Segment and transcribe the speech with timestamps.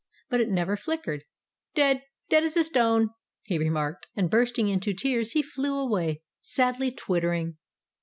[0.31, 1.25] But it never flickered.
[1.75, 2.01] "Dead!
[2.27, 3.11] Dead as a stone!"
[3.43, 4.07] he remarked.
[4.15, 7.57] And bursting into tears, he flew away, sadly twittering.